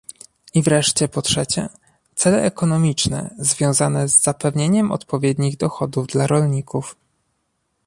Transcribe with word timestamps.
I 0.53 0.61
wreszcie 0.63 1.07
po 1.07 1.21
trzecie, 1.21 1.69
cele 2.15 2.41
ekonomiczne, 2.43 3.35
związane 3.37 4.09
z 4.09 4.21
zapewnieniem 4.21 4.91
odpowiednich 4.91 5.57
dochodów 5.57 6.07
dla 6.07 6.27
rolników 6.27 6.95